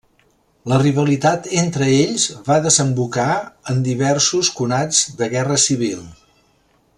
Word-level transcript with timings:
La 0.71 0.77
rivalitat 0.83 1.49
entre 1.63 1.89
ells 1.97 2.25
va 2.47 2.57
desembocar 2.63 3.27
en 3.75 3.85
diversos 3.89 4.51
conats 4.63 5.03
de 5.21 5.29
guerra 5.35 5.61
civil. 5.67 6.03